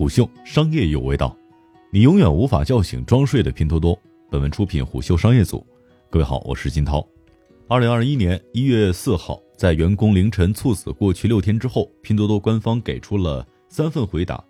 [0.00, 1.36] 虎嗅商业有味道，
[1.90, 4.00] 你永远无法叫醒装睡的拼多多。
[4.30, 5.62] 本文出品虎嗅商业组。
[6.08, 7.06] 各位好，我是金涛。
[7.68, 14.42] 二零二一年一月四号，在员工凌晨猝死过去六天之后，拼多多官方给出了三份回答：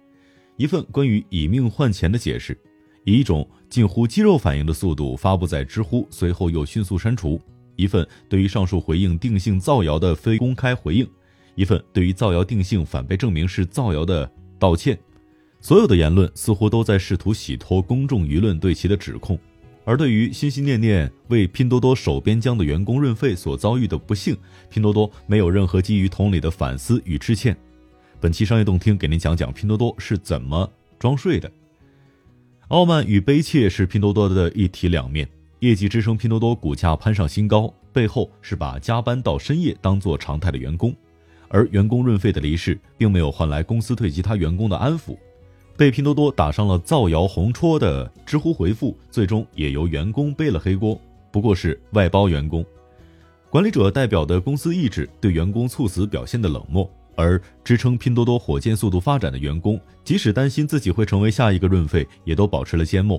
[0.56, 2.56] 一份关于以命换钱的解释，
[3.02, 7.36] 以一种近乎肌肉反应的速度发布在知乎，随后又迅速删除；
[7.74, 11.04] 一份对于上述回应定性造谣的非公开回应；
[11.56, 14.96] 一份对于造谣定性反被证明是造谣的道歉。
[15.60, 19.38] 所有的言论似乎都在试图洗脱公众舆论对其的指控，
[19.84, 24.36] 而对于心心念念为拼多多守边疆的员工润肺所遭遇的不幸，
[24.70, 27.56] 拼多多没有任何基于同理的反思与致歉。
[28.18, 31.50] 本期商业动听给您讲讲拼多多是怎么装睡的。
[32.68, 40.94] 傲慢与悲切是拼多多的一体两面，业绩支撑拼多多股价攀上新高，背后是把加班到深夜当做常态的员工，
[41.48, 45.18] 而员工润肺的离世，并没有换来公司对其他员工的安抚。
[45.80, 51.00] 被拼多多打上了造谣红戳的知乎回复，最终也由员工背了黑锅，
[51.32, 52.62] 不过是外包员工。
[53.48, 63.18] 管理者代表的公司意志对员工猝死表现的冷漠，而支撑拼多多火箭速度发展的员工，即使担心自己会成为下一个润肺，也都保持了缄默。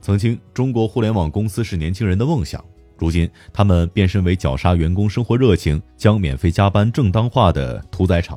[0.00, 2.64] 曾经，中国互联网公司是年轻人的梦想，
[2.98, 8.36] 如今他们变身为绞杀员工生活热情、将免费加班正当化的屠宰场。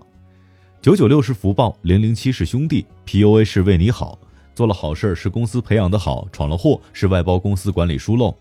[0.86, 4.20] 九九六是福报，零零七是兄弟，PUA 是为你好，
[4.54, 8.32] 做了好事是公司培养的好，闯了祸是外包公司管理疏漏。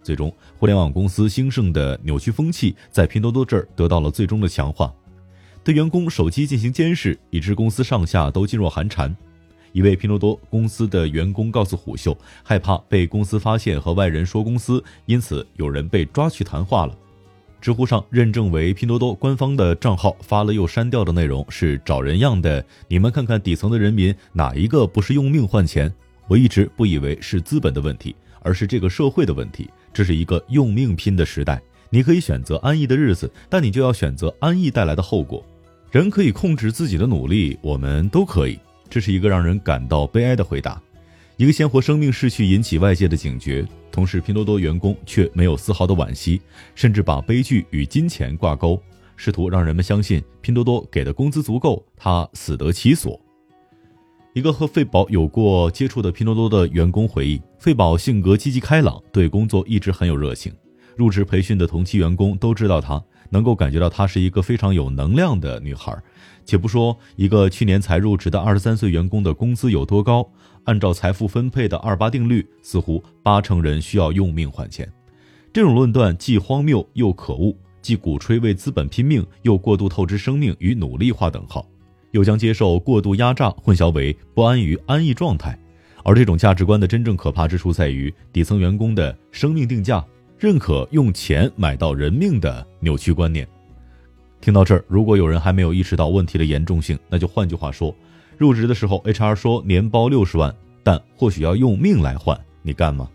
[0.00, 4.94] 最终，互联网公司兴盛的扭曲风气在拼多多这儿得到了最终的强化，
[5.64, 9.12] 对员工手机进行监视，以致公司上下都噤若寒蝉。
[9.72, 16.96] 一位拼多多公司的员工告诉虎嗅，害怕被公司发现和外人说公司，因此有人被抓去谈话了。
[17.60, 22.64] 知乎上认证为拼多多官方的账号发了又删掉的内容是找人样的。
[22.86, 25.92] 你们看看底层的人民哪一个不是用命换钱？
[26.28, 29.68] 我一直不以为是资本的问题，而是这个社会的问题。
[29.92, 31.60] 这是一个用命拼的时代。
[31.90, 35.44] 你可以选择安逸的日子，但你就要选择安逸带来的后果。
[35.90, 38.58] 人可以控制自己的努力，我们都可以。
[38.90, 40.80] 这是一个让人感到悲哀的回答。
[41.38, 43.66] 一个鲜活生命逝去，引起外界的警觉，
[43.98, 46.40] 同时拼多多员工却没有丝毫的惋惜，
[46.76, 48.80] 甚至把悲剧与金钱挂钩，
[49.16, 53.20] 试图让人们相信拼多多给的工资足够，他死得其所。
[54.34, 60.52] 一个和费宝有过接触的拼多多的员工回忆，费宝性格积极开朗，对工作一直很有热情。
[60.98, 63.00] 入职培训的同期员工都知道她，
[63.30, 65.96] 能够感觉到她是一个非常有能量的女孩。
[66.44, 70.28] 且不说一个去年才入职的二十三岁员工的工资有多高。
[70.64, 74.90] 按照财富分配的二八定律，似乎八成人需要用命换钱。
[75.52, 81.64] 这种论断既荒谬又可恶，既鼓吹为资本拼命，又过度透支生命与努力划等号，
[82.10, 85.56] 又将接受过度压榨混淆为不安于安逸状态。
[86.04, 90.04] 而这种价值观的真正可怕之处在于，底层员工的生命定价
[90.38, 93.44] 认可用钱买到人命的扭曲观念。
[94.40, 97.92] 听到这儿，如果有人还没有意识到问题的严重性，那就换句话说。
[98.36, 100.54] 入职的时候，HR 说年包六十万，
[100.84, 103.08] 但或许要用命来换，你干吗？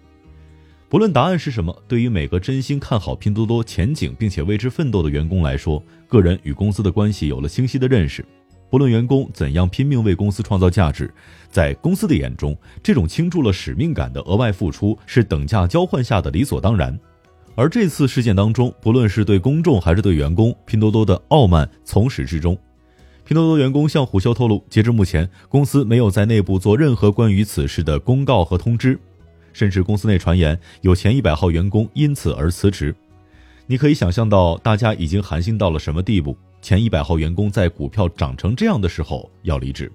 [0.89, 8.25] 不论答案是什么，对于每个真心看好拼多多前景并且为之奋斗的员工来说，个人与公司的关系有了清晰的认识。
[8.69, 11.13] 不论员工怎样拼命为公司创造价值，
[11.49, 16.99] 在公司的眼中，这种倾注了使命感的额外付出是等价交换下的理所当然。
[17.55, 22.57] 而这次事件当中，不论是对公众还是对员工，拼多多的傲慢从始至终。
[23.25, 28.99] 拼多多员工向虎嗅透露，截至目前，公司没有在内部做任何关于此事的公告和通知，
[29.53, 32.93] 甚至公司内传言有前一百号员工因此而辞职。
[33.67, 36.35] 你可以想象到大家已经寒心到了什么地步？
[36.61, 39.91] 前一百号员工在股票涨成这样的时候要离职。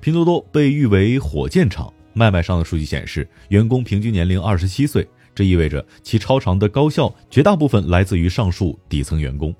[0.00, 5.06] 拼多多被誉为火箭厂，脉脉上的数据显示，员工平均年龄二十七岁，
[5.38, 9.54] 这意味着其超长的高效绝大部分来自于上述底层员工。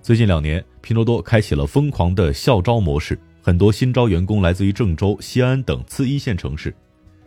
[0.00, 6.72] 最近两年，拼多多开启了疯狂的校招模式，很多新招员工来自于郑州、西安等次一线城市。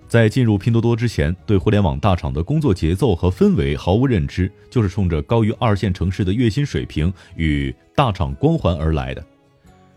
[0.07, 9.22] 在进入拼多多之前，对互联网大厂的工作节奏和氛围毫无认知，就是冲着高于二线城市的月薪水平与大厂光环而来的。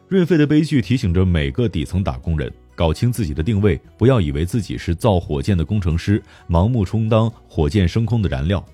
[0.08, 8.64] 润肺的悲剧提醒着每个底层打工人，搞清自己的定位，不要以为自己是造火箭的工程师，盲目充当火箭升空的燃料。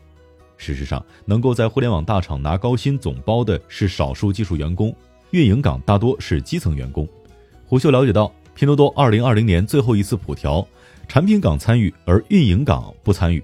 [0.57, 4.95] 事实上，能够在互联网大厂拿高薪总包的是少数技术员工，
[5.31, 7.09] 运营岗大多是基层员工。
[7.65, 10.67] 胡秀了解到，拼多多2020年最后一次普调，
[11.07, 13.43] 产品岗参与，而运营岗不参与。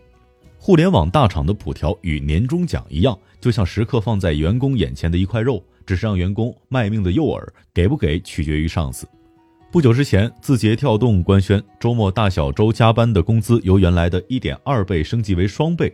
[0.59, 9.07] 互联网大厂的普调与年终奖一样，就像时刻放在员工眼前的一块肉，只是让员工卖命的诱饵，给不给取决于上司。
[9.75, 15.93] 不久之前，字节跳动官宣，周末大小周加班的工资由原来的一点二倍升级为双倍。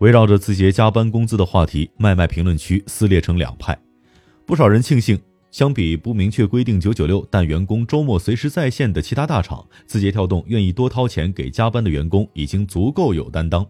[0.00, 3.78] 围绕着字节加班工资的话题，卖卖评论区撕裂成两派。
[4.44, 5.16] 不少人庆幸，
[5.52, 13.64] 相比不明确规定九九六但员工周末随时在线的其他大厂，字节跳动愿意多掏钱给加班的员工已经足够有担当。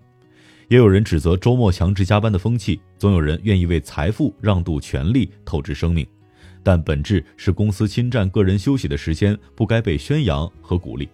[0.69, 6.07] 也有人指责周末强制加班的风气，总有人愿意为财富让渡权利，透支生命。
[6.65, 11.09] 但本质是公司侵占个人休息的时间，不该被宣扬和鼓励。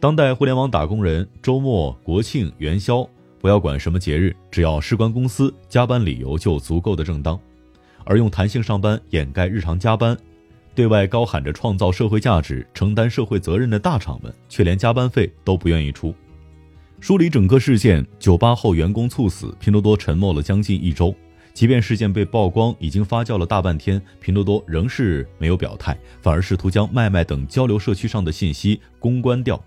[0.00, 3.08] 当代互联网打工人，周末、国庆、元宵，
[3.40, 7.38] 不要管什么节日，只要事关公司，加班理由就足够的正当。
[8.04, 10.18] 而用弹性上班掩盖日常加班，
[10.74, 16.12] 对外高喊着创造社会价值、承担社会责任的大厂们，却连加班费都不愿意出。
[16.98, 21.14] 梳理整个事件，九八后员工猝死，拼多多沉默了将近一周。
[21.54, 29.62] 即便事件被曝光，已经发酵了大半天，拼多多仍是没有表态，反而试图将卖卖等交流社区上的信息公关掉。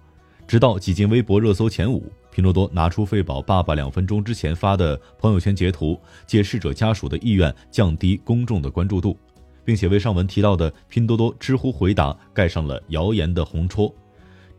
[0.47, 9.17] 直到挤进微博热搜前五，拼多多拿出费宝爸爸两分钟之前发的朋友圈截图，借逝者家属的意愿降低公众的关注度，
[9.63, 13.93] 并且为上文提到的拼多多知乎回答盖上了谣言的红戳。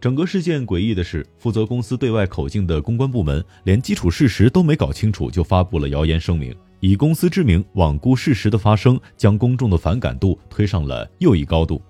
[0.00, 6.55] 整个事件诡异的是，负责公司对外口径的公关部门连基础事实都没搞清楚，就发布了谣言声明。
[6.87, 11.83] 以公司之名罔顾事实的发生，将公众的反感度推上了又一高度。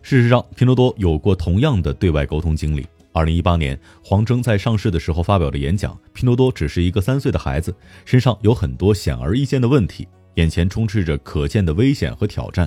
[0.00, 2.86] 事实上，拼多多有过同样的对外沟通经历。
[3.12, 7.74] 二零一八年，黄峥在上市的时候发表的演讲：“拼多多只是一个三岁的孩子，
[8.06, 12.66] 身上有很多显而易见的问题，眼前充斥着可见的危险和挑战。”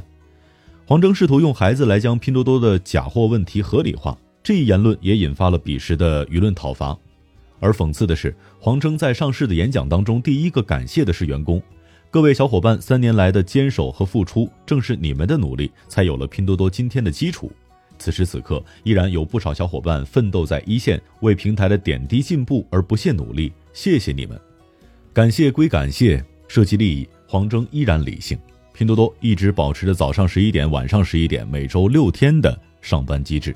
[0.86, 6.96] 黄峥试图用孩子来将拼多多的假货问题合理化，这一言论也引发了彼时的舆论讨伐。
[7.60, 11.62] 而讽刺的是，黄峥在上市的演讲当中，第一个感谢的是员工。
[12.12, 17.52] 各位小伙伴三年来的坚守和付出，正是你们的努力，才有了拼多多今天的基础。
[17.98, 23.52] 此时此刻，依然有不少小伙伴奋斗在一线，为平台的点滴进步而不懈努力。
[23.72, 24.40] 谢谢你们！
[25.14, 28.38] 感谢归感谢，涉及利益，黄峥依然理性。
[28.74, 33.56] 拼多多一直保持着早上十一点、晚上十一点，每周六天的上班机制。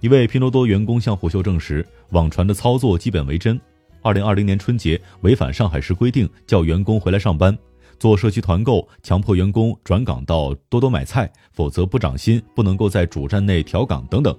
[0.00, 3.60] 一位拼多多员工向虎嗅证实，网传的操作基本为真。
[4.00, 7.56] 二零二零年春节违反上海市规定，叫员工回来上班，
[7.98, 14.36] 做社区团购，强迫员工转岗到多多买菜，否则不涨薪，不能够在主站内调岗等等。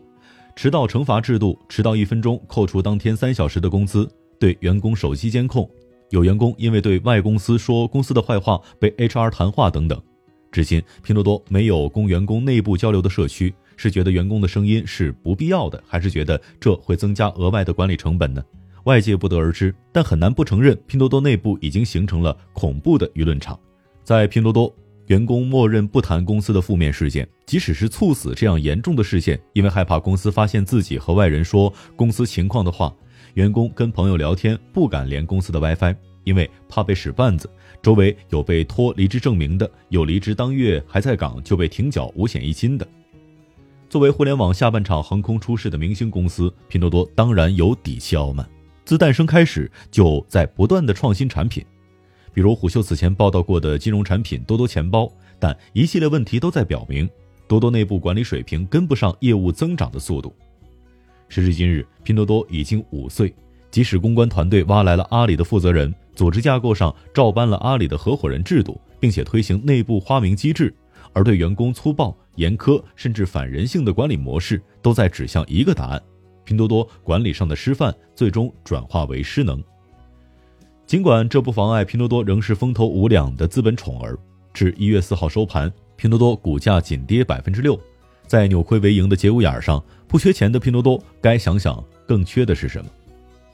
[0.56, 4.10] 迟到惩罚制度，迟到一分钟扣除当天三小时的工资。
[4.40, 5.70] 对员工手机监控，
[6.10, 10.02] 有员工因为对外公司说公司的坏话被 HR 谈话等等。
[10.54, 13.54] 至今，拼多多没有供员工内部交流的社区。
[13.80, 18.44] 是觉得员工的声音是不必要的，还是觉得这会增加额外的管理成本呢？
[18.84, 23.58] 外界不得而知，但很难不承认，拼多多内部已经形成了恐怖的舆论场。
[24.04, 24.76] 在拼多多，
[25.08, 32.94] 员工默认不谈公司的负面事件，即使是猝死这样严重的事件，因为害怕公司发现自己和外人说公司情况的话，
[33.36, 35.96] 员工跟朋友聊天不敢连公司的 WiFi，
[36.26, 37.50] 因为怕被使绊子。
[37.81, 42.86] 周围有被拖离职证明的，有离职当月还在岗就被停缴五险一金的。
[43.90, 48.48] 作为互联网下半场横空出世的明星公司，拼多多当然有底气傲慢。
[48.86, 51.66] 自诞生开始就在不断的创新产品，
[52.32, 57.10] 比如虎嗅此前报道过的金融产品多多钱包，但一系列问题都在表明，
[57.48, 60.36] 多多内部管理水平跟不上业务增长的速度。
[61.28, 63.34] 时至今日，拼多多已经五岁，
[63.72, 70.72] 即使公关团队挖来了阿里的负责人，组织架构上照搬了阿里的合伙人制度，并且推行内部花名机制。
[71.13, 76.01] 而对员工粗暴、严苛甚至反人性的管理模式，都在指向一个答案：
[76.44, 79.61] 拼多多管理上的失范，最终转化为失能。
[80.85, 84.18] 尽管这不妨碍拼多多仍是风头无两的资本宠儿。
[84.54, 87.80] 至一月四号收盘，拼多多股价仅跌百分之六，
[88.25, 92.89] 在扭亏为盈的节骨眼上，不缺钱的拼多多该想想更缺的是什么。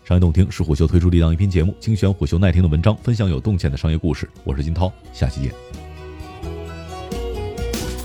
[0.06, 4.30] 商业洞听是虎嗅推出的一档音频节目，精选虎嗅耐听的文章，分享有洞见的商业故事。
[4.44, 5.85] 我是金涛，下期见。